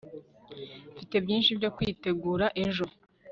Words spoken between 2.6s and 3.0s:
ejo